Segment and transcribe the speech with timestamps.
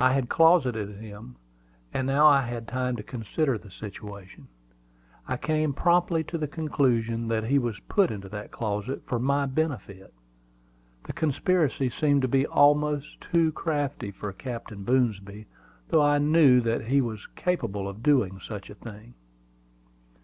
[0.00, 1.36] I had closeted him;
[1.92, 4.48] and now I had time to consider the situation.
[5.28, 9.46] I came promptly to the conclusion that he was put into that closet for my
[9.46, 10.12] benefit.
[11.04, 15.46] The conspiracy seemed to be almost too crafty for Captain Boomsby;
[15.88, 19.14] though I knew that he was capable of doing such a thing.